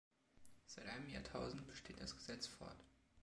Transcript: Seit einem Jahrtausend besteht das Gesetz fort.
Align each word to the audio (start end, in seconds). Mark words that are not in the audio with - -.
Seit 0.65 0.87
einem 0.87 1.07
Jahrtausend 1.09 1.67
besteht 1.67 2.01
das 2.01 2.15
Gesetz 2.17 2.47
fort. 2.47 2.83